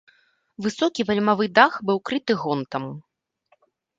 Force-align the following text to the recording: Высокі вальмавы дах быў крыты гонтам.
Высокі 0.65 1.01
вальмавы 1.09 1.45
дах 1.59 1.77
быў 1.89 1.97
крыты 2.11 2.33
гонтам. 2.45 2.83